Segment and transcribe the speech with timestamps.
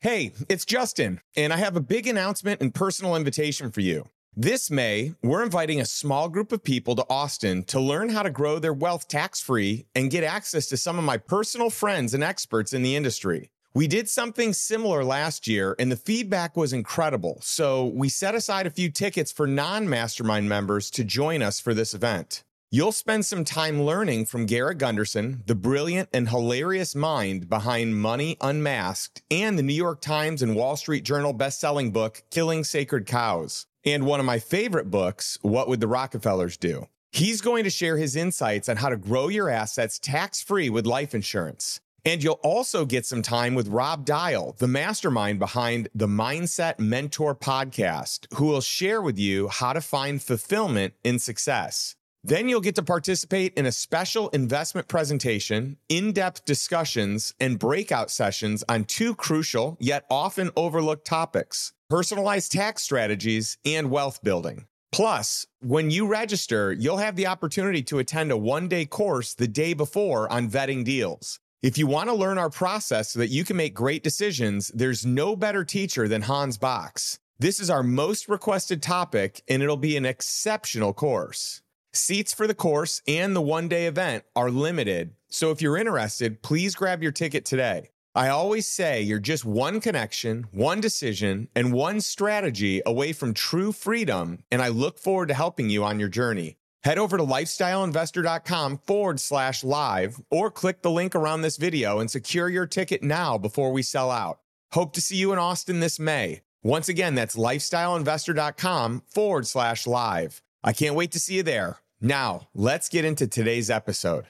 [0.00, 4.08] Hey, it's Justin, and I have a big announcement and personal invitation for you.
[4.36, 8.30] This May, we're inviting a small group of people to Austin to learn how to
[8.30, 12.22] grow their wealth tax free and get access to some of my personal friends and
[12.22, 13.50] experts in the industry.
[13.74, 17.40] We did something similar last year, and the feedback was incredible.
[17.42, 21.74] So we set aside a few tickets for non mastermind members to join us for
[21.74, 22.44] this event.
[22.70, 28.36] You'll spend some time learning from Garrett Gunderson, the brilliant and hilarious mind behind Money
[28.42, 33.64] Unmasked, and the New York Times and Wall Street Journal best-selling book Killing Sacred Cows,
[33.86, 36.88] and one of my favorite books, What Would the Rockefellers Do?
[37.10, 41.14] He's going to share his insights on how to grow your assets tax-free with life
[41.14, 41.80] insurance.
[42.04, 47.34] And you'll also get some time with Rob Dial, the mastermind behind the Mindset Mentor
[47.34, 51.94] podcast, who will share with you how to find fulfillment in success.
[52.28, 58.10] Then you'll get to participate in a special investment presentation, in depth discussions, and breakout
[58.10, 64.66] sessions on two crucial yet often overlooked topics personalized tax strategies and wealth building.
[64.92, 69.48] Plus, when you register, you'll have the opportunity to attend a one day course the
[69.48, 71.40] day before on vetting deals.
[71.62, 75.06] If you want to learn our process so that you can make great decisions, there's
[75.06, 77.20] no better teacher than Hans Box.
[77.38, 81.62] This is our most requested topic, and it'll be an exceptional course.
[81.98, 86.42] Seats for the course and the one day event are limited, so if you're interested,
[86.42, 87.90] please grab your ticket today.
[88.14, 93.72] I always say you're just one connection, one decision, and one strategy away from true
[93.72, 96.56] freedom, and I look forward to helping you on your journey.
[96.84, 102.10] Head over to lifestyleinvestor.com forward slash live or click the link around this video and
[102.10, 104.38] secure your ticket now before we sell out.
[104.72, 106.42] Hope to see you in Austin this May.
[106.62, 110.42] Once again, that's lifestyleinvestor.com forward slash live.
[110.62, 111.78] I can't wait to see you there.
[112.00, 114.26] Now, let's get into today's episode.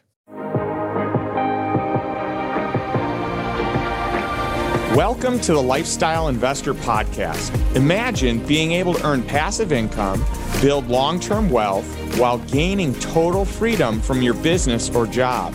[4.96, 7.54] Welcome to the Lifestyle Investor Podcast.
[7.76, 10.24] Imagine being able to earn passive income,
[10.62, 11.84] build long term wealth,
[12.18, 15.54] while gaining total freedom from your business or job.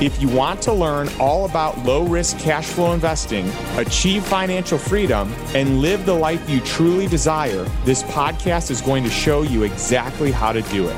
[0.00, 5.32] If you want to learn all about low risk cash flow investing, achieve financial freedom,
[5.54, 10.32] and live the life you truly desire, this podcast is going to show you exactly
[10.32, 10.96] how to do it.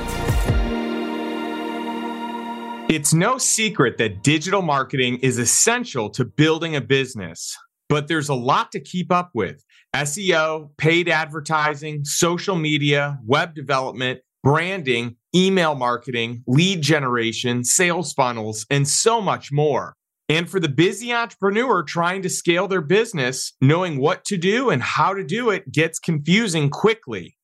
[2.88, 7.54] It's no secret that digital marketing is essential to building a business,
[7.90, 9.62] but there's a lot to keep up with.
[9.94, 18.86] SEO, paid advertising, social media, web development, branding, email marketing, lead generation, sales funnels, and
[18.86, 19.94] so much more.
[20.28, 24.82] And for the busy entrepreneur trying to scale their business, knowing what to do and
[24.82, 27.36] how to do it gets confusing quickly.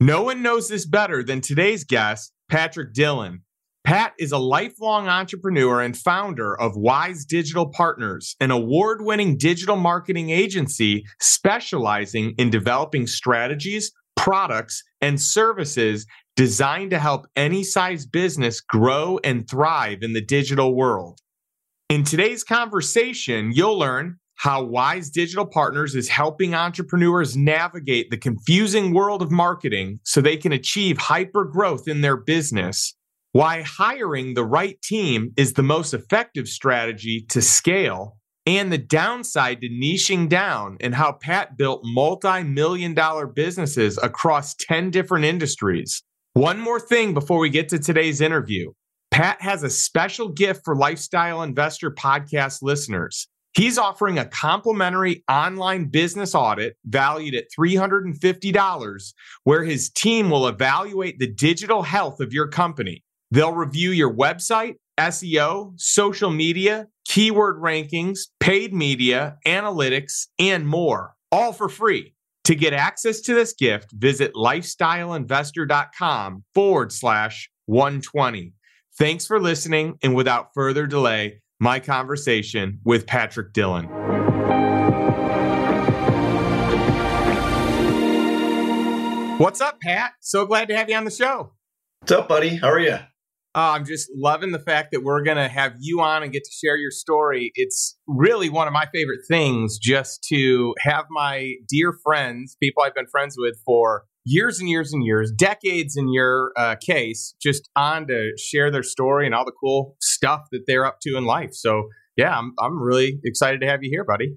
[0.00, 3.42] No one knows this better than today's guest, Patrick Dillon.
[3.84, 9.76] Pat is a lifelong entrepreneur and founder of Wise Digital Partners, an award winning digital
[9.76, 16.06] marketing agency specializing in developing strategies, products, and services
[16.38, 21.18] designed to help any size business grow and thrive in the digital world.
[21.88, 28.94] In today's conversation, you'll learn how Wise Digital Partners is helping entrepreneurs navigate the confusing
[28.94, 32.94] world of marketing so they can achieve hyper growth in their business,
[33.32, 38.16] why hiring the right team is the most effective strategy to scale,
[38.46, 44.54] and the downside to niching down, and how Pat built multi million dollar businesses across
[44.54, 46.04] 10 different industries.
[46.38, 48.70] One more thing before we get to today's interview.
[49.10, 53.26] Pat has a special gift for Lifestyle Investor podcast listeners.
[53.54, 59.12] He's offering a complimentary online business audit valued at $350,
[59.42, 63.02] where his team will evaluate the digital health of your company.
[63.32, 71.52] They'll review your website, SEO, social media, keyword rankings, paid media, analytics, and more, all
[71.52, 72.14] for free.
[72.48, 78.54] To get access to this gift, visit lifestyleinvestor.com forward slash 120.
[78.98, 79.98] Thanks for listening.
[80.02, 83.84] And without further delay, my conversation with Patrick Dillon.
[89.36, 90.12] What's up, Pat?
[90.20, 91.52] So glad to have you on the show.
[92.00, 92.56] What's up, buddy?
[92.56, 92.96] How are you?
[93.60, 96.44] Oh, I'm just loving the fact that we're going to have you on and get
[96.44, 97.50] to share your story.
[97.56, 102.94] It's really one of my favorite things just to have my dear friends, people I've
[102.94, 107.68] been friends with for years and years and years, decades in your uh, case, just
[107.74, 111.24] on to share their story and all the cool stuff that they're up to in
[111.24, 111.50] life.
[111.52, 114.36] So, yeah, I'm, I'm really excited to have you here, buddy.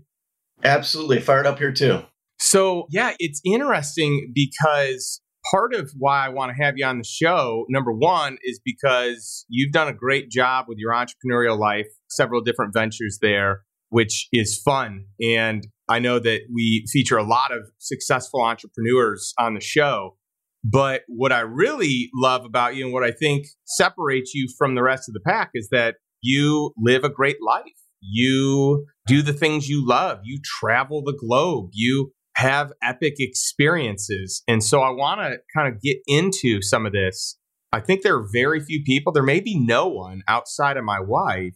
[0.64, 1.20] Absolutely.
[1.20, 2.02] Fired up here too.
[2.40, 5.21] So, yeah, it's interesting because
[5.52, 9.46] part of why I want to have you on the show, number one, is because
[9.50, 14.60] you've done a great job with your entrepreneurial life, several different ventures there, which is
[14.64, 15.06] fun.
[15.22, 20.16] And I know that we feature a lot of successful entrepreneurs on the show.
[20.64, 24.84] But what I really love about you and what I think separates you from the
[24.84, 27.66] rest of the pack is that you live a great life.
[28.00, 30.20] You do the things you love.
[30.24, 31.72] You travel the globe.
[31.74, 34.44] You have epic experiences.
[34.48, 37.38] And so I want to kind of get into some of this.
[37.74, 41.00] I think there are very few people, there may be no one outside of my
[41.00, 41.56] wife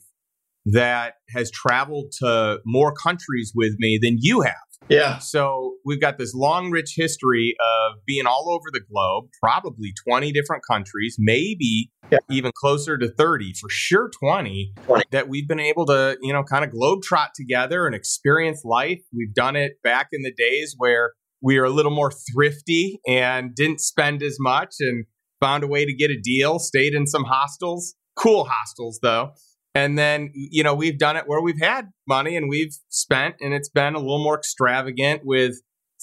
[0.66, 4.54] that has traveled to more countries with me than you have.
[4.90, 5.18] Yeah.
[5.18, 10.32] So we've got this long, rich history of being all over the globe, probably 20
[10.32, 12.20] different countries, maybe yeah.
[12.30, 16.44] even closer to 30, for sure 20, 20, that we've been able to, you know,
[16.44, 19.02] kind of globetrot together and experience life.
[19.16, 23.56] We've done it back in the days where we were a little more thrifty and
[23.56, 25.06] didn't spend as much and
[25.40, 29.32] found a way to get a deal, stayed in some hostels, cool hostels though.
[29.76, 33.54] And then, you know, we've done it where we've had money and we've spent, and
[33.54, 35.56] it's been a little more extravagant with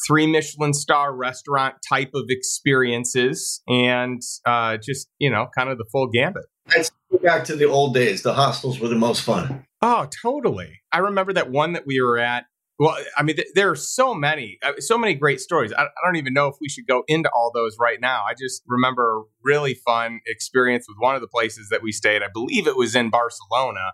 [0.06, 5.86] three Michelin star restaurant type of experiences and uh, just, you know, kind of the
[5.90, 6.44] full gambit.
[6.68, 8.22] Let's go back to the old days.
[8.22, 9.64] The hostels were the most fun.
[9.80, 10.80] Oh, totally.
[10.92, 12.44] I remember that one that we were at
[12.82, 15.72] well, I mean, th- there are so many, uh, so many great stories.
[15.72, 18.24] I, I, don't even know if we should go into all those right now.
[18.28, 22.24] I just remember a really fun experience with one of the places that we stayed.
[22.24, 23.92] I believe it was in Barcelona.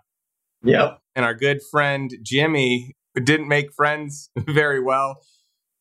[0.63, 1.01] Yep.
[1.15, 5.21] And our good friend Jimmy didn't make friends very well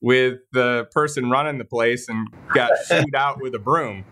[0.03, 4.05] with the person running the place and got shooed out with a broom.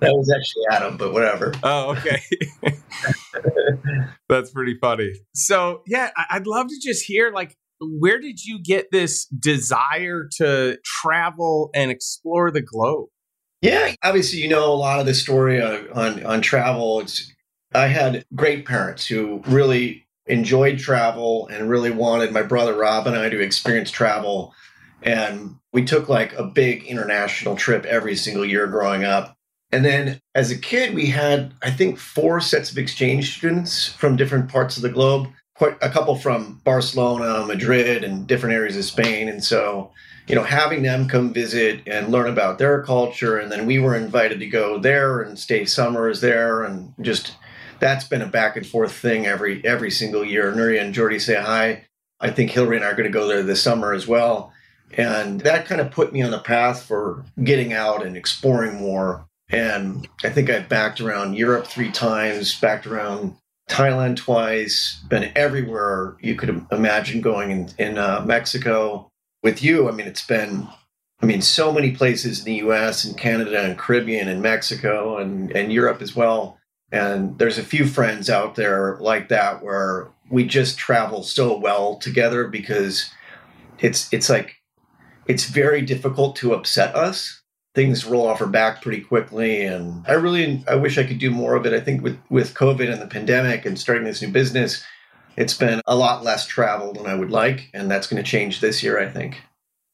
[0.00, 1.52] That was actually Adam, but whatever.
[1.62, 2.20] Oh, okay.
[4.28, 5.12] That's pretty funny.
[5.34, 10.78] So, yeah, I'd love to just hear like, where did you get this desire to
[10.84, 13.08] travel and explore the globe?
[13.62, 17.00] Yeah, obviously, you know a lot of the story on, on, on travel.
[17.00, 17.32] It's
[17.74, 23.16] I had great parents who really enjoyed travel and really wanted my brother Rob and
[23.16, 24.54] I to experience travel.
[25.02, 29.35] And we took like a big international trip every single year growing up.
[29.76, 34.16] And then as a kid, we had, I think, four sets of exchange students from
[34.16, 38.86] different parts of the globe, quite a couple from Barcelona, Madrid, and different areas of
[38.86, 39.28] Spain.
[39.28, 39.92] And so,
[40.28, 43.36] you know, having them come visit and learn about their culture.
[43.36, 46.62] And then we were invited to go there and stay summers there.
[46.62, 47.34] And just
[47.78, 50.54] that's been a back and forth thing every every single year.
[50.54, 51.84] Nuria and Jordy say hi.
[52.18, 54.54] I think Hillary and I are going to go there this summer as well.
[54.96, 59.26] And that kind of put me on the path for getting out and exploring more
[59.48, 63.36] and I think I've backed around Europe three times, backed around
[63.70, 69.08] Thailand twice, been everywhere you could imagine going in, in uh, Mexico.
[69.42, 70.68] With you, I mean, it's been,
[71.20, 75.52] I mean, so many places in the US and Canada and Caribbean and Mexico and,
[75.52, 76.58] and Europe as well.
[76.90, 81.96] And there's a few friends out there like that where we just travel so well
[81.96, 83.10] together because
[83.78, 84.56] it's it's like
[85.26, 87.42] it's very difficult to upset us
[87.76, 91.30] things roll off her back pretty quickly and i really i wish i could do
[91.30, 94.30] more of it i think with with covid and the pandemic and starting this new
[94.30, 94.82] business
[95.36, 98.60] it's been a lot less travel than i would like and that's going to change
[98.60, 99.42] this year i think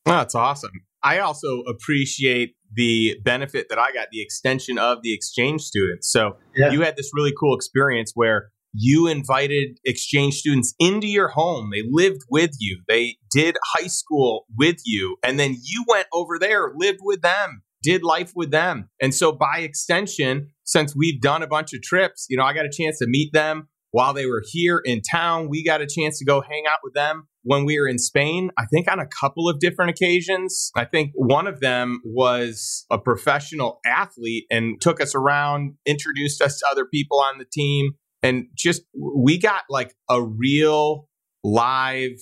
[0.07, 0.71] oh, that's awesome
[1.03, 6.37] i also appreciate the benefit that i got the extension of the exchange students so
[6.55, 6.71] yeah.
[6.71, 11.69] you had this really cool experience where you invited exchange students into your home.
[11.71, 12.81] They lived with you.
[12.89, 15.19] They did high school with you.
[15.23, 18.89] And then you went over there, lived with them, did life with them.
[19.01, 22.67] And so by extension, since we've done a bunch of trips, you know, I got
[22.67, 25.49] a chance to meet them while they were here in town.
[25.49, 28.51] We got a chance to go hang out with them when we were in Spain,
[28.57, 30.71] I think on a couple of different occasions.
[30.77, 36.59] I think one of them was a professional athlete and took us around, introduced us
[36.61, 37.93] to other people on the team.
[38.23, 41.09] And just, we got like a real
[41.43, 42.19] live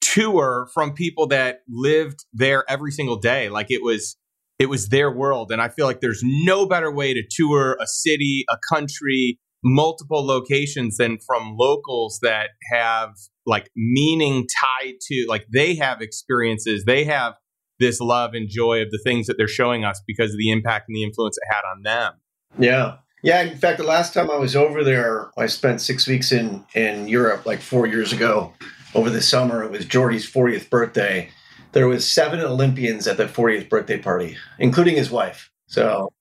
[0.00, 3.50] tour from people that lived there every single day.
[3.50, 4.16] Like it was
[4.62, 5.50] it was their world.
[5.50, 10.24] And I feel like there's no better way to tour a city, a country, multiple
[10.24, 13.10] locations than from locals that have
[13.44, 17.34] like meaning tied to, like they have experiences, they have
[17.80, 20.88] this love and joy of the things that they're showing us because of the impact
[20.88, 22.12] and the influence it had on them.
[22.56, 22.98] Yeah.
[23.24, 26.64] Yeah, in fact, the last time I was over there, I spent six weeks in
[26.74, 28.52] in Europe, like four years ago,
[28.94, 29.64] over the summer.
[29.64, 31.30] It was Jordy's 40th birthday.
[31.72, 35.50] There was seven Olympians at the 40th birthday party, including his wife.
[35.66, 36.12] So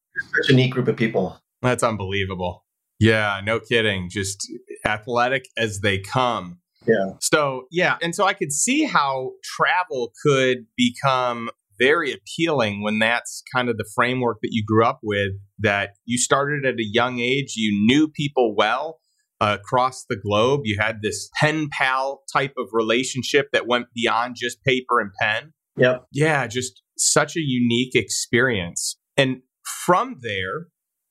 [0.41, 1.37] such a neat group of people.
[1.61, 2.65] That's unbelievable.
[2.99, 4.09] Yeah, no kidding.
[4.09, 4.49] Just
[4.85, 6.59] athletic as they come.
[6.87, 7.13] Yeah.
[7.19, 7.97] So, yeah.
[8.01, 13.77] And so I could see how travel could become very appealing when that's kind of
[13.77, 17.71] the framework that you grew up with, that you started at a young age, you
[17.85, 19.00] knew people well
[19.41, 24.35] uh, across the globe, you had this pen pal type of relationship that went beyond
[24.37, 25.51] just paper and pen.
[25.77, 26.05] Yep.
[26.13, 28.97] Yeah, just such a unique experience.
[29.17, 29.41] And
[29.85, 30.67] from there,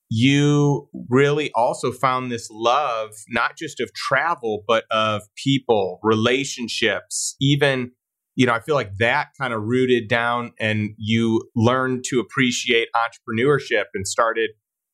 [0.09, 7.91] you really also found this love, not just of travel, but of people, relationships, even
[8.35, 12.87] you know, I feel like that kind of rooted down and you learned to appreciate
[12.95, 14.51] entrepreneurship and started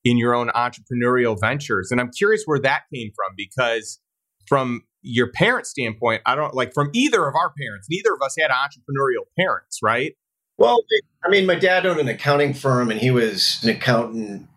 [0.08, 1.92] in your own entrepreneurial ventures.
[1.92, 4.00] And I'm curious where that came from because
[4.48, 8.36] from your parent standpoint, I don't like from either of our parents, neither of us
[8.40, 10.14] had entrepreneurial parents, right?
[10.58, 10.80] Well,
[11.24, 14.48] I mean, my dad owned an accounting firm and he was an accountant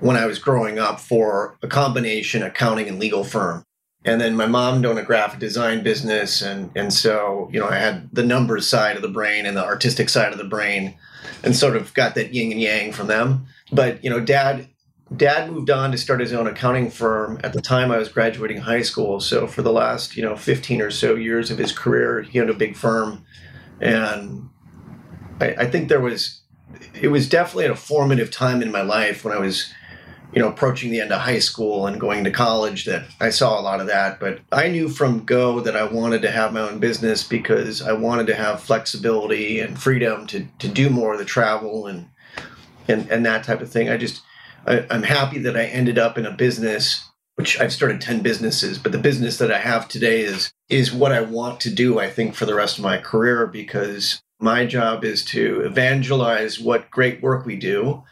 [0.00, 3.64] when I was growing up for a combination accounting and legal firm
[4.04, 7.76] and then my mom owned a graphic design business and and so you know i
[7.76, 10.94] had the numbers side of the brain and the artistic side of the brain
[11.42, 14.68] and sort of got that yin and yang from them but you know dad
[15.16, 18.58] dad moved on to start his own accounting firm at the time i was graduating
[18.58, 22.22] high school so for the last you know 15 or so years of his career
[22.22, 23.24] he owned a big firm
[23.80, 24.48] and
[25.40, 26.42] i, I think there was
[27.00, 29.72] it was definitely a formative time in my life when i was
[30.32, 33.58] you know, approaching the end of high school and going to college that I saw
[33.58, 34.20] a lot of that.
[34.20, 37.92] But I knew from go that I wanted to have my own business because I
[37.92, 42.08] wanted to have flexibility and freedom to, to do more of the travel and,
[42.86, 43.88] and, and that type of thing.
[43.88, 44.22] I just,
[44.68, 47.04] I, I'm happy that I ended up in a business
[47.38, 51.12] which I've started 10 businesses, but the business that I have today is is what
[51.12, 55.04] I want to do, I think, for the rest of my career because my job
[55.04, 58.02] is to evangelize what great work we do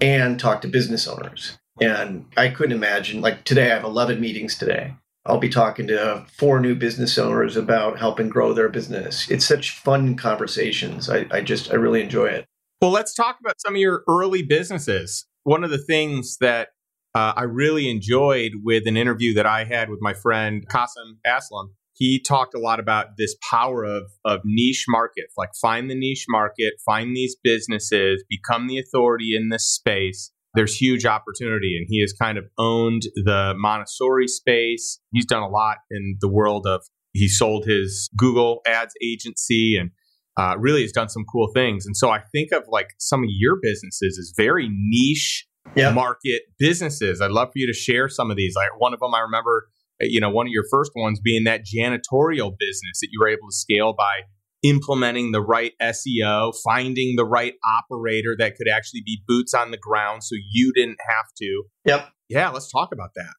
[0.00, 1.58] and talk to business owners.
[1.78, 4.94] And I couldn't imagine, like today, I have 11 meetings today.
[5.26, 9.30] I'll be talking to four new business owners about helping grow their business.
[9.30, 11.10] It's such fun conversations.
[11.10, 12.46] I, I just, I really enjoy it.
[12.80, 15.26] Well, let's talk about some of your early businesses.
[15.44, 16.68] One of the things that
[17.14, 21.70] uh, I really enjoyed with an interview that I had with my friend Kasim Aslam,
[21.94, 26.26] he talked a lot about this power of, of niche markets, like find the niche
[26.28, 32.00] market, find these businesses, become the authority in this space, there's huge opportunity and he
[32.00, 35.00] has kind of owned the montessori space.
[35.12, 36.82] He's done a lot in the world of
[37.12, 39.90] he sold his google ads agency and
[40.36, 43.28] uh, really has done some cool things and so i think of like some of
[43.30, 45.46] your businesses as very niche
[45.76, 49.14] market businesses i'd love for you to share some of these like one of them
[49.14, 49.68] i remember
[50.02, 53.28] uh, you know one of your first ones being that janitorial business that you were
[53.28, 54.22] able to scale by
[54.62, 59.78] implementing the right SEO, finding the right operator that could actually be boots on the
[59.78, 61.62] ground so you didn't have to.
[61.86, 62.08] Yep.
[62.28, 63.34] Yeah, let's talk about that.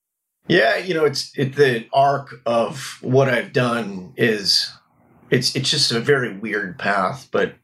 [0.48, 4.72] Yeah, you know, it's it, the arc of what I've done is
[5.32, 7.56] it's it's just a very weird path, but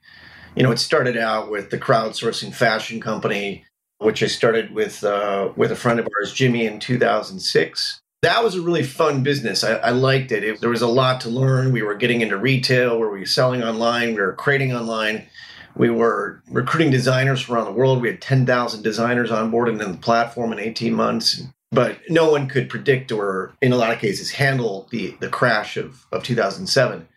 [0.55, 3.63] you know, it started out with the crowdsourcing fashion company,
[3.99, 8.55] which I started with uh, with a friend of ours, Jimmy, in 2006 that was
[8.55, 9.63] a really fun business.
[9.63, 10.43] I, I liked it.
[10.43, 10.59] it.
[10.59, 11.71] There was a lot to learn.
[11.71, 15.27] We were getting into retail, where we were selling online, we were creating online,
[15.75, 18.01] we were recruiting designers from around the world.
[18.01, 21.43] We had 10,000 designers on board in the platform in 18 months.
[21.69, 25.75] But no one could predict or, in a lot of cases, handle the, the crash
[25.75, 27.07] of, of 2007.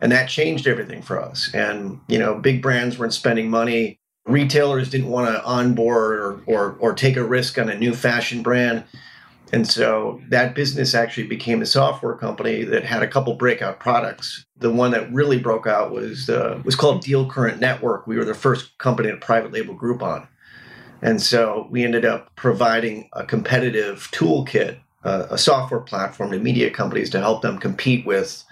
[0.00, 1.50] And that changed everything for us.
[1.52, 3.98] And, you know, big brands weren't spending money.
[4.26, 8.42] Retailers didn't want to onboard or, or, or take a risk on a new fashion
[8.42, 8.84] brand
[9.52, 14.44] and so that business actually became a software company that had a couple breakout products.
[14.56, 18.06] The one that really broke out was uh, was called Deal Current Network.
[18.06, 20.26] We were the first company to private label Groupon,
[21.00, 26.70] and so we ended up providing a competitive toolkit, uh, a software platform to media
[26.70, 28.44] companies to help them compete with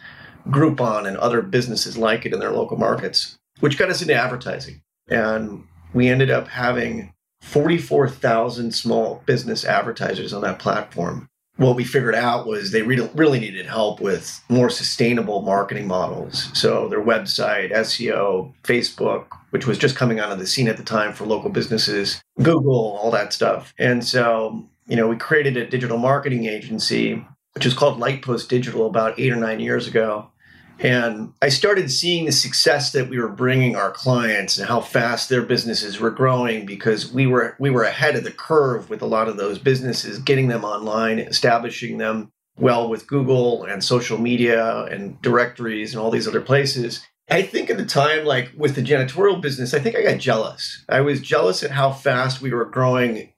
[0.48, 4.82] Groupon and other businesses like it in their local markets, which got us into advertising.
[5.08, 7.12] And we ended up having
[7.42, 11.28] 44,000 small business advertisers on that platform.
[11.56, 16.50] What we figured out was they really, really needed help with more sustainable marketing models.
[16.52, 21.14] So their website, SEO, Facebook, which was just coming onto the scene at the time
[21.14, 23.72] for local businesses, Google, all that stuff.
[23.78, 27.24] And so, you know, we created a digital marketing agency,
[27.54, 30.30] which is called Lightpost Digital about eight or nine years ago.
[30.78, 35.28] And I started seeing the success that we were bringing our clients and how fast
[35.28, 39.06] their businesses were growing because we were we were ahead of the curve with a
[39.06, 44.84] lot of those businesses, getting them online, establishing them well with Google and social media
[44.84, 47.06] and directories and all these other places.
[47.28, 50.84] I think at the time, like with the janitorial business, I think I got jealous.
[50.88, 53.32] I was jealous at how fast we were growing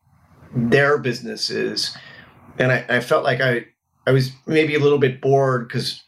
[0.54, 1.96] their businesses.
[2.58, 3.66] And I, I felt like I,
[4.06, 6.02] I was maybe a little bit bored because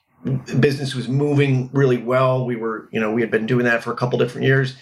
[0.61, 2.45] business was moving really well.
[2.45, 4.77] We were, you know, we had been doing that for a couple different years.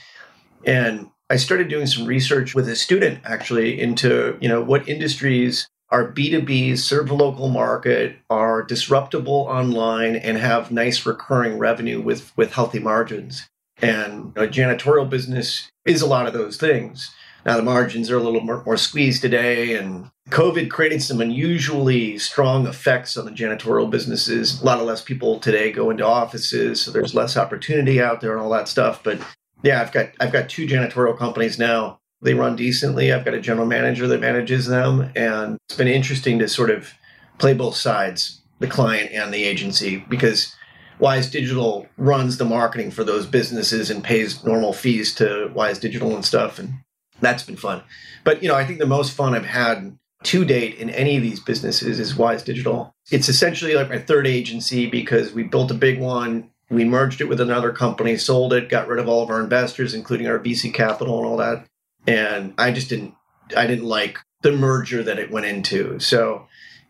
[0.64, 5.68] And I started doing some research with a student actually into, you know, what industries
[5.90, 12.52] are B2B, serve local market, are disruptible online, and have nice recurring revenue with, with
[12.52, 13.48] healthy margins.
[13.80, 17.10] And a janitorial business is a lot of those things.
[17.48, 22.18] Now, the margins are a little more, more squeezed today, and COVID created some unusually
[22.18, 24.60] strong effects on the janitorial businesses.
[24.60, 28.32] A lot of less people today go into offices, so there's less opportunity out there
[28.32, 29.02] and all that stuff.
[29.02, 29.18] But
[29.62, 33.12] yeah, I've got I've got two janitorial companies now they run decently.
[33.12, 35.10] I've got a general manager that manages them.
[35.14, 36.92] And it's been interesting to sort of
[37.38, 40.54] play both sides, the client and the agency, because
[40.98, 46.14] Wise Digital runs the marketing for those businesses and pays normal fees to Wise Digital
[46.14, 46.58] and stuff.
[46.58, 46.80] And
[47.20, 47.82] that's been fun.
[48.24, 51.22] But, you know, I think the most fun I've had to date in any of
[51.22, 52.94] these businesses is Wise Digital.
[53.10, 56.50] It's essentially like my third agency because we built a big one.
[56.70, 59.94] We merged it with another company, sold it, got rid of all of our investors,
[59.94, 61.66] including our VC capital and all that
[62.08, 63.14] and I just didn't
[63.56, 65.98] I didn't like the merger that it went into.
[66.00, 66.46] So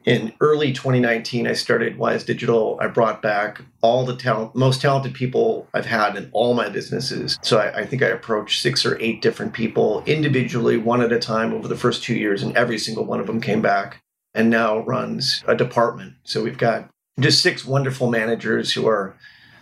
[0.08, 2.78] in early 2019, I started Wise Digital.
[2.80, 7.38] I brought back all the talent, most talented people I've had in all my businesses.
[7.42, 11.18] So I, I, think I approached six or eight different people individually, one at a
[11.18, 14.02] time over the first two years, and every single one of them came back
[14.34, 16.14] and now runs a department.
[16.24, 16.88] So we've got
[17.20, 19.14] just six wonderful managers who are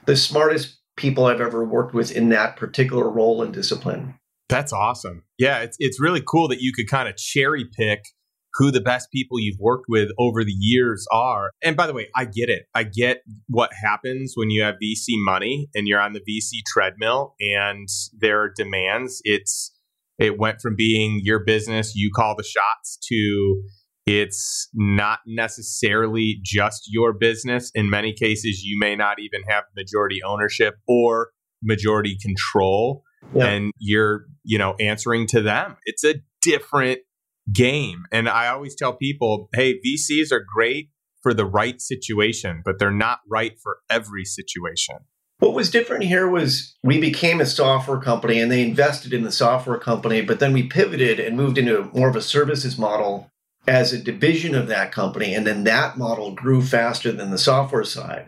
[0.05, 4.15] the smartest people I've ever worked with in that particular role and discipline.
[4.49, 5.25] That's awesome.
[5.38, 8.05] Yeah, it's it's really cool that you could kind of cherry pick
[8.59, 11.51] who the best people you've worked with over the years are.
[11.63, 12.65] And by the way, I get it.
[12.75, 17.35] I get what happens when you have VC money and you're on the VC treadmill
[17.41, 19.21] and there are demands.
[19.25, 19.73] It's
[20.19, 23.63] it went from being your business, you call the shots to
[24.07, 27.73] it's not necessarily just your business.
[27.75, 31.30] In many cases, you may not even have majority ownership or
[31.63, 33.02] majority control
[33.35, 33.47] yeah.
[33.47, 37.00] and you're you know answering to them it's a different
[37.52, 38.04] game.
[38.13, 40.91] And i always tell people hey vcs are great
[41.23, 44.97] for the right situation but they're not right for every situation.
[45.39, 49.32] What was different here was we became a software company and they invested in the
[49.32, 53.30] software company but then we pivoted and moved into more of a services model
[53.69, 55.35] as a division of that company.
[55.35, 58.26] And then that model grew faster than the software side.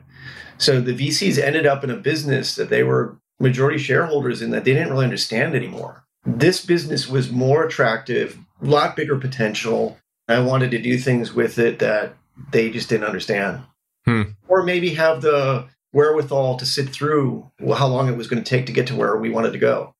[0.59, 4.65] So the vcs ended up in a business that they were majority shareholders in that
[4.65, 6.05] they didn't really understand anymore.
[6.27, 9.99] This business was more attractive, lot bigger potential.
[10.29, 12.15] I wanted to do things with it that
[12.53, 13.63] they just didn't understand.
[14.05, 14.23] Hmm.
[14.47, 18.67] Or maybe have the wherewithal to sit through how long it was going to take
[18.67, 19.95] to get to where we wanted to go.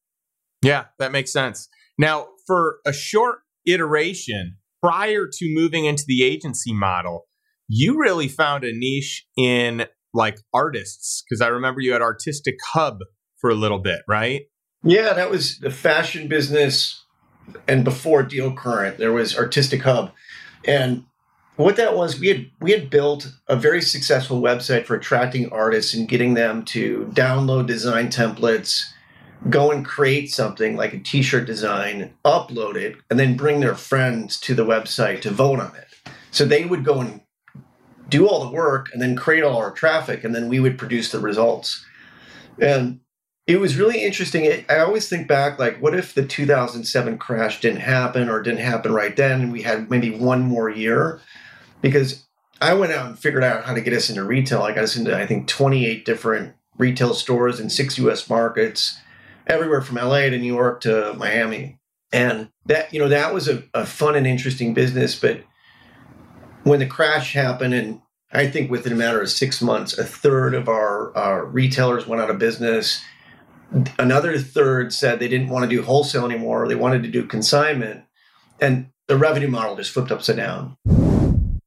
[0.63, 1.69] Yeah, that makes sense.
[1.99, 7.27] Now, for a short iteration prior to moving into the agency model,
[7.69, 12.99] you really found a niche in like artists because I remember you had Artistic Hub
[13.41, 14.43] for a little bit, right?
[14.83, 17.05] Yeah, that was the fashion business.
[17.67, 20.13] And before Deal Current, there was Artistic Hub.
[20.65, 21.05] And
[21.57, 25.93] what that was, we had we had built a very successful website for attracting artists
[25.93, 28.85] and getting them to download design templates,
[29.51, 34.39] go and create something like a t-shirt design, upload it, and then bring their friends
[34.41, 36.13] to the website to vote on it.
[36.31, 37.23] So they would go and
[38.09, 41.11] do all the work and then create all our traffic, and then we would produce
[41.11, 41.85] the results.
[42.61, 43.01] And
[43.49, 44.63] it was really interesting.
[44.69, 48.93] I always think back, like, what if the 2007 crash didn't happen or didn't happen
[48.93, 51.23] right then, and we had maybe one more year?
[51.81, 52.27] Because
[52.61, 54.61] I went out and figured out how to get us into retail.
[54.61, 59.01] I got us into, I think, 28 different retail stores in six US markets,
[59.47, 61.79] everywhere from LA to New York to Miami.
[62.13, 65.19] And that, you know, that was a, a fun and interesting business.
[65.19, 65.43] But
[66.65, 70.53] when the crash happened, and I think within a matter of six months, a third
[70.53, 73.01] of our, our retailers went out of business
[73.99, 76.69] Another third said they didn't want to do wholesale anymore.
[76.69, 78.03] They wanted to do consignment.
[78.61, 80.77] And the revenue model just flipped upside down.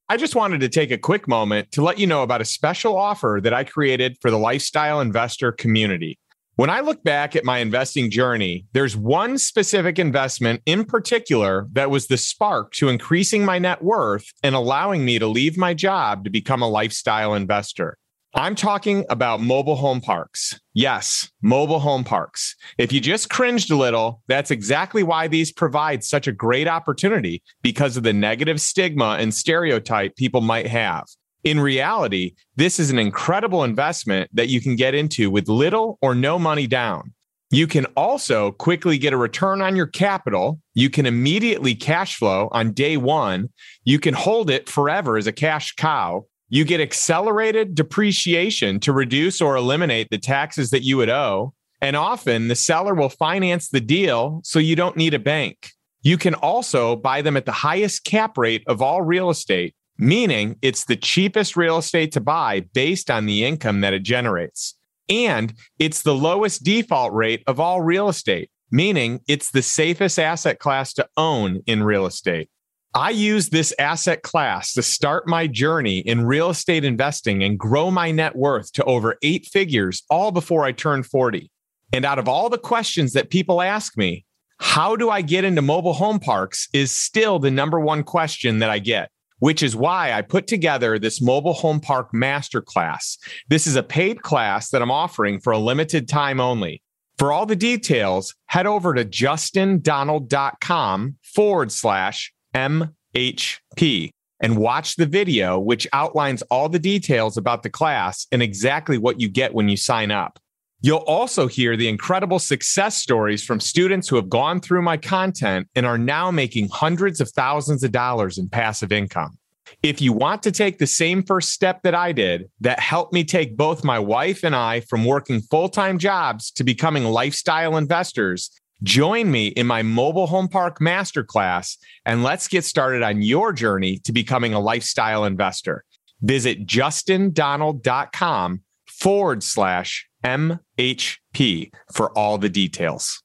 [0.09, 2.97] I just wanted to take a quick moment to let you know about a special
[2.97, 6.19] offer that I created for the lifestyle investor community.
[6.57, 11.89] When I look back at my investing journey, there's one specific investment in particular that
[11.89, 16.25] was the spark to increasing my net worth and allowing me to leave my job
[16.25, 17.97] to become a lifestyle investor.
[18.33, 20.57] I'm talking about mobile home parks.
[20.73, 22.55] Yes, mobile home parks.
[22.77, 27.43] If you just cringed a little, that's exactly why these provide such a great opportunity
[27.61, 31.03] because of the negative stigma and stereotype people might have.
[31.43, 36.15] In reality, this is an incredible investment that you can get into with little or
[36.15, 37.13] no money down.
[37.49, 40.57] You can also quickly get a return on your capital.
[40.73, 43.49] You can immediately cash flow on day one.
[43.83, 49.39] You can hold it forever as a cash cow you get accelerated depreciation to reduce
[49.39, 51.53] or eliminate the taxes that you would owe.
[51.81, 55.71] And often the seller will finance the deal so you don't need a bank.
[56.01, 60.57] You can also buy them at the highest cap rate of all real estate, meaning
[60.61, 64.75] it's the cheapest real estate to buy based on the income that it generates.
[65.07, 70.59] And it's the lowest default rate of all real estate, meaning it's the safest asset
[70.59, 72.49] class to own in real estate.
[72.93, 77.89] I use this asset class to start my journey in real estate investing and grow
[77.89, 81.49] my net worth to over eight figures all before I turn 40.
[81.93, 84.25] And out of all the questions that people ask me,
[84.59, 88.69] how do I get into mobile home parks is still the number one question that
[88.69, 93.17] I get, which is why I put together this mobile home park masterclass.
[93.47, 96.81] This is a paid class that I'm offering for a limited time only.
[97.17, 104.11] For all the details, head over to justindonald.com forward slash MHP
[104.41, 109.19] and watch the video, which outlines all the details about the class and exactly what
[109.19, 110.39] you get when you sign up.
[110.83, 115.67] You'll also hear the incredible success stories from students who have gone through my content
[115.75, 119.37] and are now making hundreds of thousands of dollars in passive income.
[119.83, 123.23] If you want to take the same first step that I did, that helped me
[123.23, 128.49] take both my wife and I from working full time jobs to becoming lifestyle investors,
[128.83, 133.97] Join me in my mobile home park masterclass and let's get started on your journey
[133.99, 135.83] to becoming a lifestyle investor.
[136.21, 143.21] Visit justindonald.com forward slash MHP for all the details.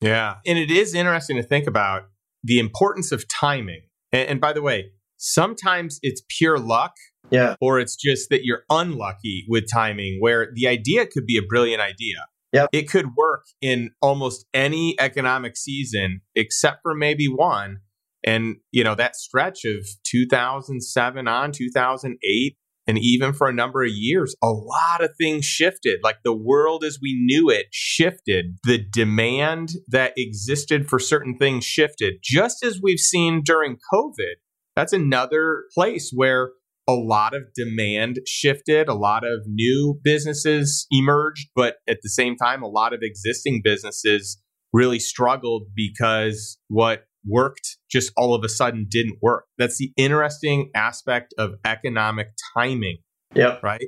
[0.00, 0.36] Yeah.
[0.46, 2.04] And it is interesting to think about
[2.42, 3.82] the importance of timing.
[4.12, 6.92] And, and by the way, sometimes it's pure luck.
[7.30, 7.56] Yeah.
[7.60, 11.80] Or it's just that you're unlucky with timing, where the idea could be a brilliant
[11.80, 12.68] idea Yep.
[12.72, 17.78] It could work in almost any economic season except for maybe one.
[18.24, 23.90] And, you know, that stretch of 2007 on 2008, and even for a number of
[23.90, 26.00] years, a lot of things shifted.
[26.02, 28.58] Like the world as we knew it shifted.
[28.64, 34.36] The demand that existed for certain things shifted, just as we've seen during COVID.
[34.76, 36.52] That's another place where
[36.86, 42.36] a lot of demand shifted, a lot of new businesses emerged, but at the same
[42.36, 44.40] time, a lot of existing businesses
[44.72, 49.44] really struggled because what worked just all of a sudden didn't work.
[49.56, 52.98] That's the interesting aspect of economic timing.
[53.34, 53.62] Yep.
[53.62, 53.84] Right.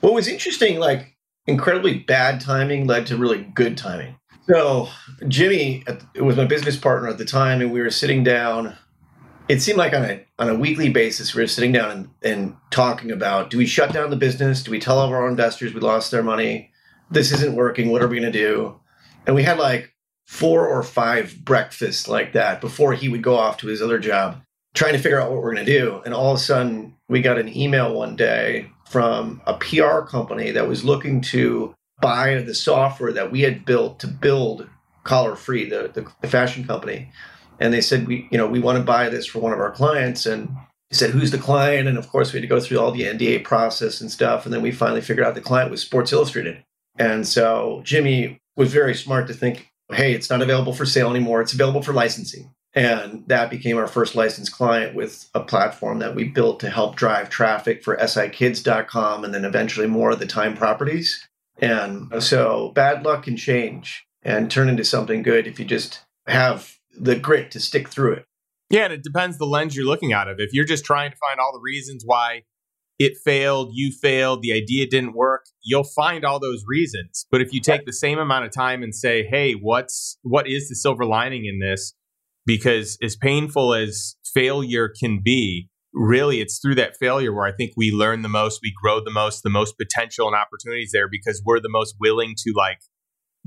[0.00, 4.16] What was interesting, like incredibly bad timing led to really good timing.
[4.46, 4.88] So
[5.28, 8.76] Jimmy it was my business partner at the time, and we were sitting down
[9.50, 12.56] it seemed like on a on a weekly basis we were sitting down and, and
[12.70, 14.62] talking about do we shut down the business?
[14.62, 16.70] Do we tell all of our investors we lost their money?
[17.10, 17.90] This isn't working.
[17.90, 18.78] What are we going to do?
[19.26, 19.92] And we had like
[20.24, 24.40] four or five breakfasts like that before he would go off to his other job
[24.72, 26.00] trying to figure out what we're going to do.
[26.04, 30.52] And all of a sudden we got an email one day from a pr company
[30.52, 34.68] that was looking to buy the software that we had built to build
[35.02, 37.10] collar free the, the, the fashion company
[37.60, 39.70] and they said we you know we want to buy this for one of our
[39.70, 40.26] clients.
[40.26, 40.48] And
[40.88, 41.86] he said who's the client?
[41.86, 44.44] And of course we had to go through all the nda process and stuff.
[44.44, 46.64] And then we finally figured out the client was sports illustrated.
[46.98, 51.40] And so jimmy was very smart to think hey it's not available for sale anymore.
[51.40, 52.50] It's available for licensing.
[52.72, 56.94] And that became our first licensed client with a platform that we built to help
[56.94, 61.28] drive traffic for sikids.com and then eventually more of the time properties.
[61.58, 66.78] And so bad luck can change and turn into something good if you just have
[66.98, 68.24] the grit to stick through it.
[68.70, 70.36] Yeah, and it depends the lens you're looking out of.
[70.38, 72.42] If you're just trying to find all the reasons why
[72.98, 77.26] it failed, you failed, the idea didn't work, you'll find all those reasons.
[77.30, 80.68] But if you take the same amount of time and say, "Hey, what's what is
[80.68, 81.94] the silver lining in this?"
[82.46, 87.72] because as painful as failure can be, really it's through that failure where I think
[87.76, 91.42] we learn the most, we grow the most, the most potential and opportunities there because
[91.44, 92.78] we're the most willing to like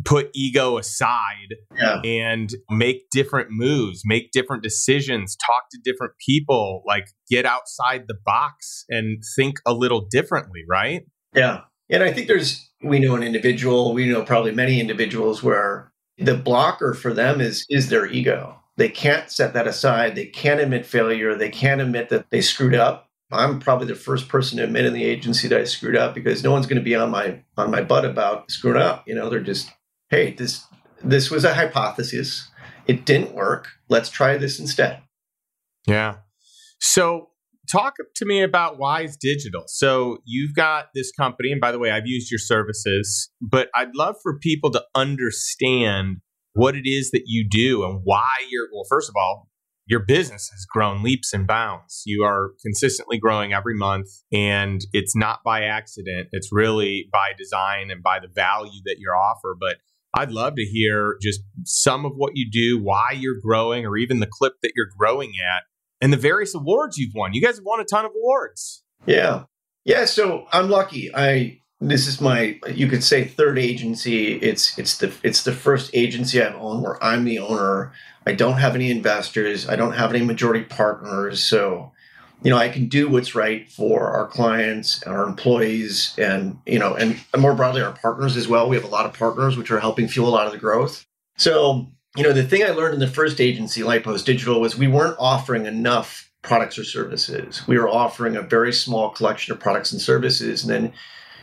[0.05, 2.01] put ego aside yeah.
[2.03, 8.17] and make different moves, make different decisions, talk to different people, like get outside the
[8.25, 11.03] box and think a little differently, right?
[11.35, 11.61] Yeah.
[11.89, 16.35] And I think there's, we know an individual, we know probably many individuals where the
[16.35, 18.59] blocker for them is is their ego.
[18.77, 20.15] They can't set that aside.
[20.15, 21.35] They can't admit failure.
[21.35, 23.09] They can't admit that they screwed up.
[23.31, 26.43] I'm probably the first person to admit in the agency that I screwed up because
[26.43, 29.07] no one's going to be on my on my butt about screwing up.
[29.07, 29.71] You know, they're just,
[30.13, 30.63] hey, this
[31.03, 32.47] this was a hypothesis.
[32.85, 33.69] It didn't work.
[33.89, 35.01] Let's try this instead.
[35.87, 36.17] Yeah.
[36.79, 37.29] So
[37.71, 39.63] talk to me about Wise Digital.
[39.65, 43.95] So you've got this company, and by the way, I've used your services, but I'd
[43.95, 46.17] love for people to understand
[46.53, 49.49] what it is that you do and why you're well, first of all,
[49.87, 52.03] your business has grown leaps and bounds.
[52.05, 56.27] You are consistently growing every month, and it's not by accident.
[56.31, 59.57] It's really by design and by the value that you offer.
[59.59, 59.77] But
[60.13, 64.19] I'd love to hear just some of what you do, why you're growing, or even
[64.19, 65.63] the clip that you're growing at,
[66.01, 67.33] and the various awards you've won.
[67.33, 68.83] You guys have won a ton of awards.
[69.05, 69.45] Yeah.
[69.85, 70.05] Yeah.
[70.05, 71.13] So I'm lucky.
[71.15, 74.35] I this is my you could say third agency.
[74.35, 77.91] It's it's the it's the first agency I've owned where I'm the owner.
[78.25, 79.67] I don't have any investors.
[79.67, 81.43] I don't have any majority partners.
[81.43, 81.91] So,
[82.43, 86.79] you know, I can do what's right for our clients and our employees and, you
[86.79, 88.69] know, and, more broadly, our partners as well.
[88.69, 91.05] We have a lot of partners which are helping fuel a lot of the growth.
[91.37, 94.87] So, you know, the thing I learned in the first agency, Lightpost Digital, was we
[94.87, 97.65] weren't offering enough products or services.
[97.67, 100.63] We were offering a very small collection of products and services.
[100.63, 100.93] And then,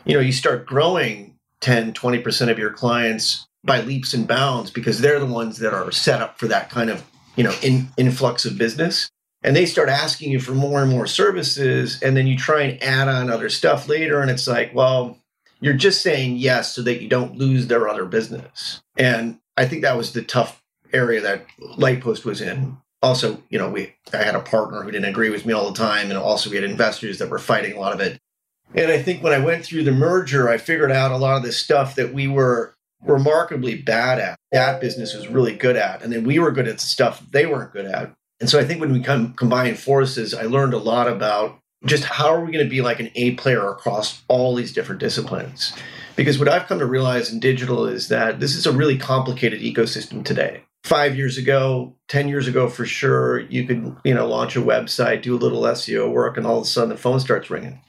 [0.04, 5.00] you know, you start growing 10, 20% of your clients by leaps and bounds because
[5.00, 7.04] they're the ones that are set up for that kind of
[7.36, 9.10] you know in, influx of business
[9.42, 12.82] and they start asking you for more and more services and then you try and
[12.82, 15.18] add on other stuff later and it's like well
[15.60, 19.82] you're just saying yes so that you don't lose their other business and i think
[19.82, 24.34] that was the tough area that lightpost was in also you know we i had
[24.34, 27.18] a partner who didn't agree with me all the time and also we had investors
[27.18, 28.18] that were fighting a lot of it
[28.74, 31.42] and i think when i went through the merger i figured out a lot of
[31.42, 36.02] the stuff that we were remarkably bad at, that business was really good at.
[36.02, 38.12] And then we were good at the stuff they weren't good at.
[38.40, 42.04] And so I think when we come combine forces, I learned a lot about just
[42.04, 45.72] how are we going to be like an A player across all these different disciplines.
[46.16, 49.60] Because what I've come to realize in digital is that this is a really complicated
[49.60, 50.62] ecosystem today.
[50.84, 55.22] Five years ago, 10 years ago for sure, you could, you know, launch a website,
[55.22, 57.80] do a little SEO work, and all of a sudden the phone starts ringing.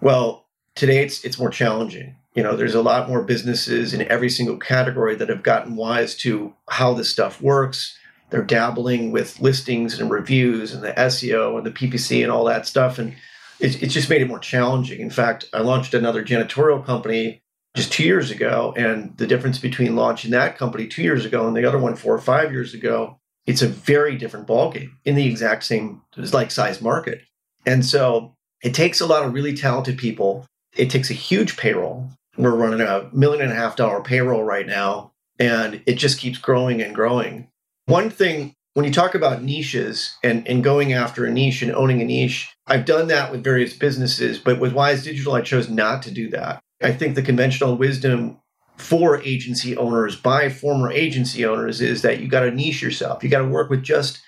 [0.00, 4.28] Well, today it's it's more challenging you know there's a lot more businesses in every
[4.28, 7.96] single category that have gotten wise to how this stuff works
[8.34, 12.66] they're dabbling with listings and reviews and the seo and the ppc and all that
[12.66, 12.98] stuff.
[12.98, 13.14] And
[13.60, 15.00] it's, just made it more challenging.
[15.00, 17.42] In fact i launched another janitorial company
[17.76, 21.56] just two years ago and the difference between launching that company two years ago and
[21.56, 25.26] the other one four or five years ago it's a very different ballgame in the
[25.26, 27.22] exact same like size market.
[27.66, 30.46] And so it takes a lot of really talented people.
[30.76, 32.10] It takes a huge payroll.
[32.36, 36.38] We're running a million and a half dollar payroll right now, and it just keeps
[36.38, 37.48] growing and growing.
[37.86, 42.00] One thing, when you talk about niches and, and going after a niche and owning
[42.00, 46.02] a niche, I've done that with various businesses, but with Wise Digital, I chose not
[46.02, 46.60] to do that.
[46.82, 48.38] I think the conventional wisdom
[48.76, 53.22] for agency owners by former agency owners is that you got to niche yourself.
[53.22, 54.20] You got to work with just,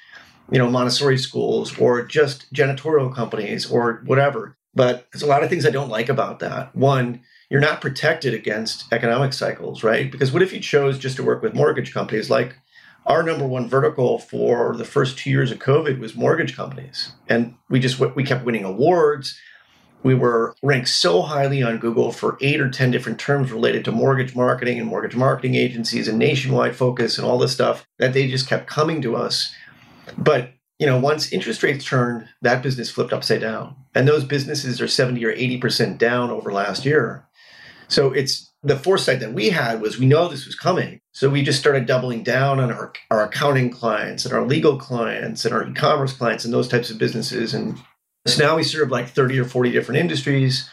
[0.51, 4.57] you know, Montessori schools or just janitorial companies or whatever.
[4.75, 6.77] But there's a lot of things I don't like about that.
[6.77, 10.12] One, you're not protected against economic cycles, right?
[10.12, 12.31] Because what if you chose just to work with mortgage companies?
[12.31, 12.55] Like
[13.07, 17.55] our number one vertical for the first two years of COVID was mortgage companies, and
[17.69, 19.38] we just we kept winning awards.
[20.03, 23.92] We were ranked so highly on Google for eight or ten different terms related to
[23.92, 28.29] mortgage marketing and mortgage marketing agencies and nationwide focus and all this stuff that they
[28.29, 29.53] just kept coming to us.
[30.19, 33.77] But you know, once interest rates turned, that business flipped upside down.
[33.95, 37.27] And those businesses are 70 or 80% down over last year.
[37.88, 41.00] So it's the foresight that we had was we know this was coming.
[41.12, 45.44] So we just started doubling down on our, our accounting clients and our legal clients
[45.44, 47.55] and our e-commerce clients and those types of businesses.
[47.55, 47.79] And
[48.26, 50.68] so now we serve like 30 or 40 different industries.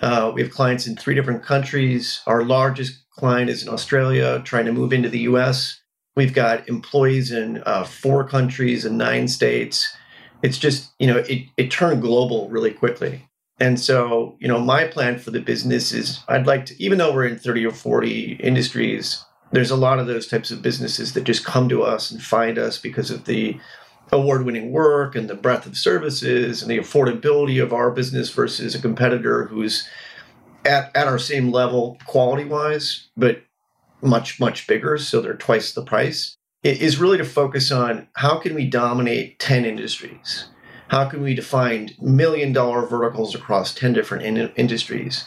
[0.00, 2.20] Uh, we have clients in three different countries.
[2.26, 5.80] Our largest client is in Australia, trying to move into the US.
[6.14, 9.96] We've got employees in uh, four countries and nine states.
[10.42, 13.26] It's just, you know, it, it turned global really quickly.
[13.62, 17.14] And so, you know, my plan for the business is I'd like to, even though
[17.14, 21.22] we're in 30 or 40 industries, there's a lot of those types of businesses that
[21.22, 23.60] just come to us and find us because of the
[24.10, 28.74] award winning work and the breadth of services and the affordability of our business versus
[28.74, 29.88] a competitor who's
[30.64, 33.44] at, at our same level quality wise, but
[34.00, 34.98] much, much bigger.
[34.98, 36.36] So they're twice the price.
[36.64, 40.46] It is really to focus on how can we dominate 10 industries?
[40.92, 45.26] How can we define million dollar verticals across 10 different in- industries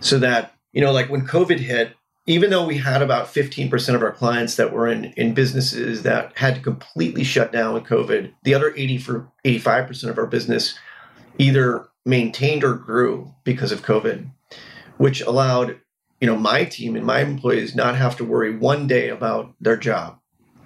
[0.00, 1.94] so that you know like when covid hit
[2.26, 6.32] even though we had about 15% of our clients that were in, in businesses that
[6.38, 10.78] had to completely shut down with covid the other 80 for 85% of our business
[11.38, 14.30] either maintained or grew because of COVID,
[14.96, 15.80] which allowed
[16.20, 19.76] you know my team and my employees not have to worry one day about their
[19.76, 20.18] job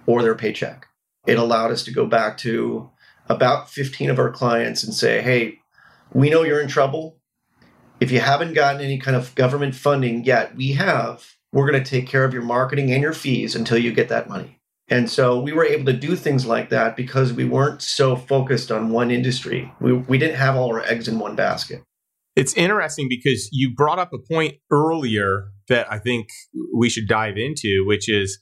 [0.07, 0.87] or their paycheck.
[1.27, 2.91] It allowed us to go back to
[3.29, 5.59] about 15 of our clients and say, "Hey,
[6.13, 7.19] we know you're in trouble.
[8.01, 11.27] If you haven't gotten any kind of government funding yet, we have.
[11.53, 14.29] We're going to take care of your marketing and your fees until you get that
[14.29, 14.59] money."
[14.91, 18.73] And so we were able to do things like that because we weren't so focused
[18.73, 19.71] on one industry.
[19.81, 21.83] We, we didn't have all our eggs in one basket.
[22.35, 26.29] It's interesting because you brought up a point earlier that I think
[26.75, 28.39] we should dive into, which is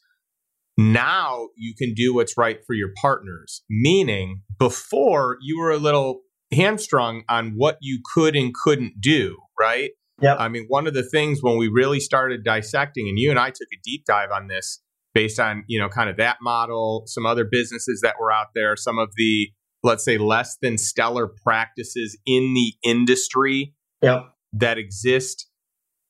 [0.76, 3.62] now you can do what's right for your partners.
[3.70, 6.20] Meaning, before you were a little
[6.52, 9.90] hamstrung on what you could and couldn't do, right?
[10.20, 10.36] Yeah.
[10.36, 13.48] I mean, one of the things when we really started dissecting, and you and I
[13.48, 14.80] took a deep dive on this
[15.16, 18.76] based on you know kind of that model some other businesses that were out there
[18.76, 19.48] some of the
[19.82, 24.26] let's say less than stellar practices in the industry yep.
[24.52, 25.48] that exist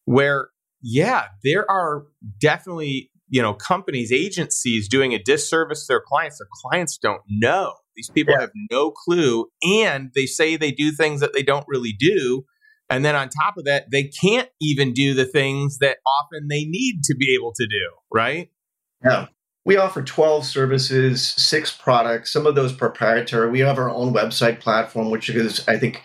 [0.07, 0.48] where
[0.83, 2.02] yeah there are
[2.40, 7.75] definitely you know companies agencies doing a disservice to their clients their clients don't know
[7.95, 8.41] these people yeah.
[8.41, 12.45] have no clue and they say they do things that they don't really do
[12.89, 16.65] and then on top of that they can't even do the things that often they
[16.65, 18.51] need to be able to do right
[19.05, 19.27] yeah.
[19.65, 23.51] We offer 12 services, six products, some of those proprietary.
[23.51, 26.03] We have our own website platform, which is, I think,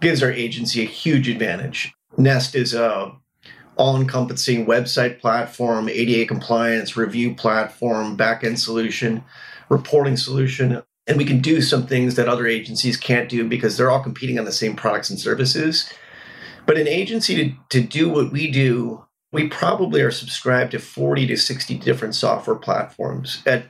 [0.00, 1.92] gives our agency a huge advantage.
[2.18, 3.16] Nest is a
[3.78, 9.24] all-encompassing website platform, ADA compliance, review platform, back-end solution,
[9.68, 10.82] reporting solution.
[11.06, 14.38] And we can do some things that other agencies can't do because they're all competing
[14.38, 15.90] on the same products and services.
[16.66, 17.34] But an agency
[17.70, 22.14] to, to do what we do we probably are subscribed to 40 to 60 different
[22.14, 23.66] software platforms at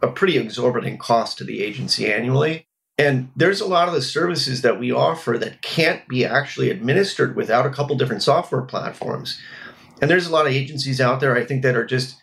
[0.00, 2.66] a pretty exorbitant cost to the agency annually.
[3.02, 7.34] And there's a lot of the services that we offer that can't be actually administered
[7.34, 9.40] without a couple different software platforms.
[10.00, 12.16] And there's a lot of agencies out there, I think, that are just,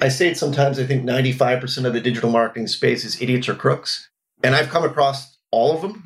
[0.00, 3.54] I say it sometimes, I think 95% of the digital marketing space is idiots or
[3.54, 4.08] crooks.
[4.42, 6.04] And I've come across all of them.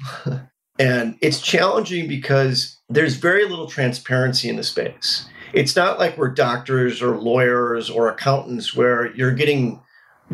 [0.78, 6.28] and it's challenging because there's very little transparency in the space it's not like we're
[6.28, 9.81] doctors or lawyers or accountants where you're getting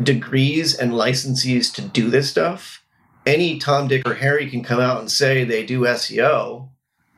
[0.01, 2.83] degrees and licenses to do this stuff.
[3.25, 6.69] Any Tom, Dick, or Harry can come out and say they do SEO,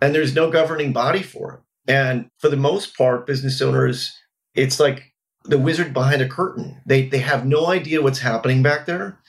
[0.02, 1.60] and there's no governing body for it.
[1.92, 4.18] And for the most part, business owners,
[4.56, 6.82] it's like the wizard behind a curtain.
[6.86, 9.20] They they have no idea what's happening back there.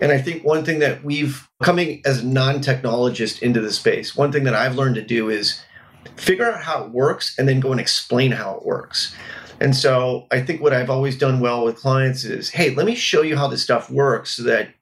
[0.00, 4.44] And I think one thing that we've coming as non-technologist into the space, one thing
[4.44, 5.62] that I've learned to do is
[6.16, 9.14] figure out how it works and then go and explain how it works.
[9.60, 12.94] And so I think what I've always done well with clients is, hey, let me
[12.94, 14.72] show you how this stuff works so that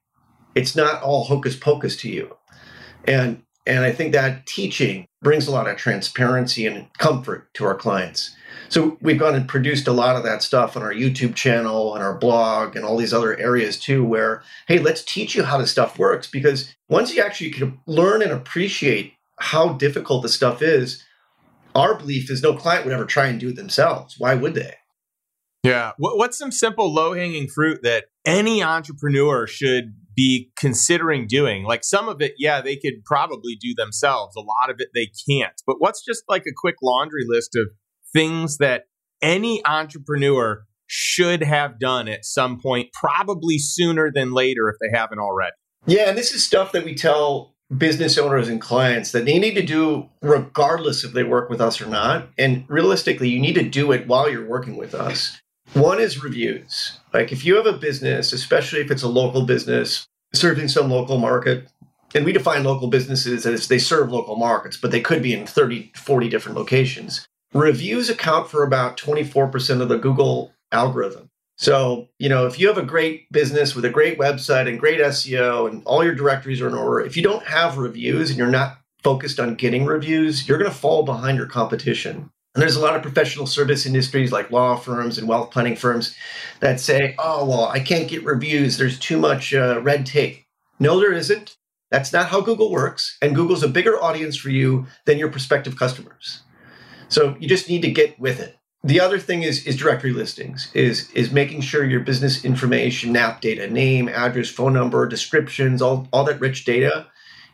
[0.57, 2.37] it's not all hocus pocus to you.
[3.07, 7.75] And and I think that teaching brings a lot of transparency and comfort to our
[7.75, 8.35] clients.
[8.69, 12.03] So we've gone and produced a lot of that stuff on our YouTube channel and
[12.03, 15.73] our blog and all these other areas too, where, hey, let's teach you how this
[15.73, 16.29] stuff works.
[16.29, 21.03] Because once you actually can learn and appreciate how difficult this stuff is,
[21.75, 24.14] our belief is no client would ever try and do it themselves.
[24.16, 24.75] Why would they?
[25.64, 25.92] Yeah.
[25.99, 31.64] What's some simple low hanging fruit that any entrepreneur should be considering doing?
[31.64, 34.35] Like some of it, yeah, they could probably do themselves.
[34.37, 35.52] A lot of it they can't.
[35.66, 37.68] But what's just like a quick laundry list of
[38.12, 38.85] things that
[39.22, 45.18] any entrepreneur should have done at some point, probably sooner than later if they haven't
[45.18, 45.55] already?
[45.87, 49.55] Yeah, and this is stuff that we tell business owners and clients that they need
[49.55, 52.29] to do regardless if they work with us or not.
[52.38, 55.40] And realistically, you need to do it while you're working with us.
[55.74, 56.98] One is reviews.
[57.12, 61.18] Like if you have a business, especially if it's a local business serving some local
[61.18, 61.68] market,
[62.14, 65.46] and we define local businesses as they serve local markets, but they could be in
[65.46, 67.26] 30, 40 different locations.
[67.52, 71.31] Reviews account for about 24% of the Google algorithm.
[71.59, 75.00] So, you know, if you have a great business with a great website and great
[75.00, 78.48] SEO and all your directories are in order, if you don't have reviews and you're
[78.48, 82.31] not focused on getting reviews, you're going to fall behind your competition.
[82.57, 86.16] And there's a lot of professional service industries like law firms and wealth planning firms
[86.61, 88.79] that say, oh, well, I can't get reviews.
[88.79, 90.42] There's too much uh, red tape.
[90.81, 91.59] No, there isn't.
[91.90, 93.19] That's not how Google works.
[93.21, 96.44] And Google's a bigger audience for you than your prospective customers.
[97.11, 100.71] So you just need to get with it the other thing is is directory listings
[100.73, 106.09] is is making sure your business information nap data name address phone number descriptions all,
[106.13, 107.07] all that rich data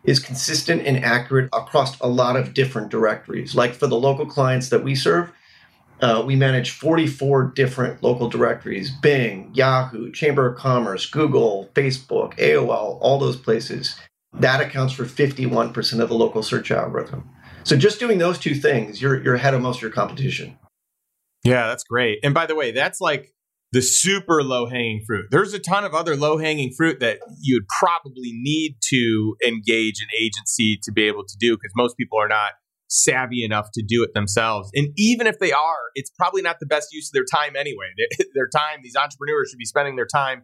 [0.05, 4.69] is consistent and accurate across a lot of different directories like for the local clients
[4.69, 5.31] that we serve
[6.01, 12.99] uh, we manage 44 different local directories bing yahoo chamber of commerce google facebook aol
[13.01, 13.99] all those places
[14.35, 17.29] that accounts for 51% of the local search algorithm.
[17.65, 20.59] So just doing those two things, you're you're ahead of most of your competition.
[21.45, 22.21] Yeah, that's great.
[22.23, 23.33] And by the way, that's like
[23.73, 25.27] the super low hanging fruit.
[25.31, 30.09] There's a ton of other low hanging fruit that you'd probably need to engage an
[30.19, 32.53] agency to be able to do because most people are not
[32.89, 34.71] savvy enough to do it themselves.
[34.75, 37.87] And even if they are, it's probably not the best use of their time anyway.
[38.35, 40.43] Their time, these entrepreneurs should be spending their time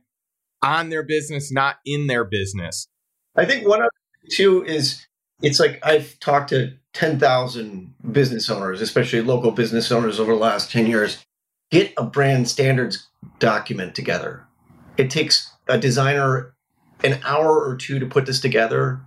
[0.62, 2.88] on their business, not in their business.
[3.36, 3.88] I think one of
[4.30, 5.06] two is
[5.42, 10.70] it's like I've talked to 10,000 business owners, especially local business owners over the last
[10.70, 11.24] 10 years.
[11.70, 13.08] Get a brand standards
[13.38, 14.46] document together.
[14.96, 16.54] It takes a designer
[17.04, 19.00] an hour or two to put this together.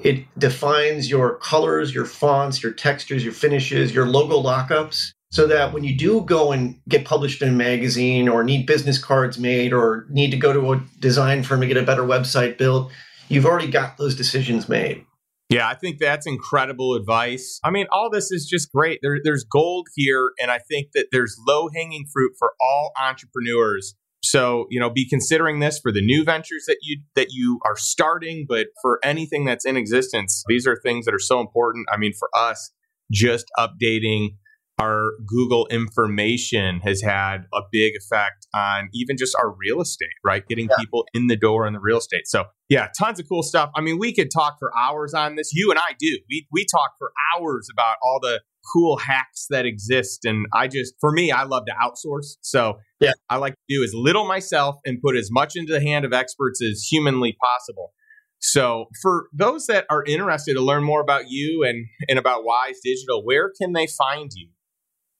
[0.00, 5.72] It defines your colors, your fonts, your textures, your finishes, your logo lockups, so that
[5.72, 9.72] when you do go and get published in a magazine or need business cards made
[9.72, 12.90] or need to go to a design firm to get a better website built,
[13.28, 15.04] you've already got those decisions made.
[15.50, 17.60] Yeah, I think that's incredible advice.
[17.62, 19.00] I mean, all this is just great.
[19.02, 23.94] There, there's gold here, and I think that there's low hanging fruit for all entrepreneurs.
[24.22, 27.76] So, you know, be considering this for the new ventures that you that you are
[27.76, 31.86] starting, but for anything that's in existence, these are things that are so important.
[31.92, 32.70] I mean, for us,
[33.12, 34.36] just updating
[34.78, 40.46] our Google information has had a big effect on even just our real estate, right?
[40.46, 40.76] Getting yeah.
[40.78, 42.26] people in the door in the real estate.
[42.26, 43.70] So, yeah, tons of cool stuff.
[43.76, 45.52] I mean, we could talk for hours on this.
[45.52, 46.18] You and I do.
[46.28, 48.40] We we talk for hours about all the
[48.72, 52.36] cool hacks that exist and I just for me I love to outsource.
[52.40, 55.82] So, yeah, I like to do as little myself and put as much into the
[55.82, 57.92] hand of experts as humanly possible.
[58.40, 62.78] So, for those that are interested to learn more about you and, and about Wise
[62.84, 64.48] Digital, where can they find you?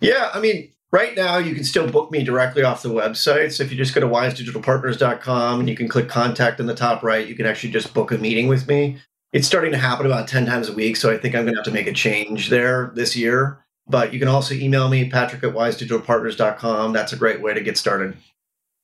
[0.01, 3.53] Yeah, I mean, right now you can still book me directly off the website.
[3.53, 7.03] So if you just go to wisedigitalpartners.com and you can click contact in the top
[7.03, 8.99] right, you can actually just book a meeting with me.
[9.32, 10.97] It's starting to happen about 10 times a week.
[10.97, 13.64] So I think I'm going to have to make a change there this year.
[13.88, 16.92] But you can also email me, patrick at wisedigitalpartners.com.
[16.92, 18.16] That's a great way to get started.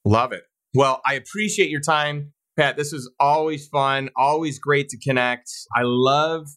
[0.04, 0.42] Love it.
[0.74, 2.76] Well, I appreciate your time, Pat.
[2.76, 5.50] This is always fun, always great to connect.
[5.74, 6.48] I love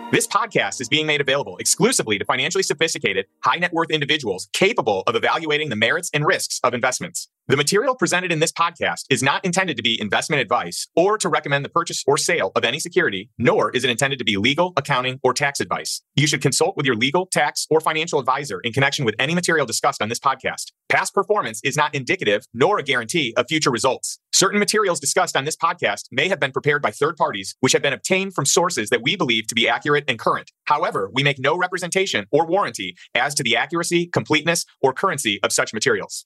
[0.10, 5.03] This podcast is being made available exclusively to financially sophisticated, high net worth individuals capable
[5.05, 7.28] of evaluating the merits and risks of investments.
[7.49, 11.28] The material presented in this podcast is not intended to be investment advice or to
[11.28, 14.72] recommend the purchase or sale of any security, nor is it intended to be legal,
[14.78, 16.01] accounting, or tax advice.
[16.16, 19.66] You should consult with your legal, tax, or financial advisor in connection with any material
[19.66, 20.72] discussed on this podcast.
[20.89, 24.19] Past performance is not indicative nor a guarantee of future results.
[24.31, 27.81] Certain materials discussed on this podcast may have been prepared by third parties, which have
[27.81, 30.53] been obtained from sources that we believe to be accurate and current.
[30.63, 35.51] However, we make no representation or warranty as to the accuracy, completeness, or currency of
[35.51, 36.25] such materials.